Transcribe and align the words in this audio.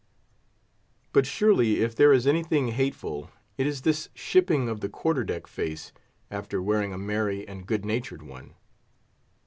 But 1.13 1.27
surely, 1.27 1.81
if 1.81 1.93
there 1.95 2.11
is 2.11 2.25
anything 2.25 2.69
hateful, 2.69 3.29
it 3.55 3.67
is 3.67 3.83
this 3.83 4.09
shipping 4.15 4.67
of 4.67 4.79
the 4.79 4.89
quarter 4.89 5.23
deck 5.23 5.45
face 5.45 5.93
after 6.31 6.59
wearing 6.59 6.91
a 6.91 6.97
merry 6.97 7.47
and 7.47 7.67
good 7.67 7.85
natured 7.85 8.23
one. 8.23 8.55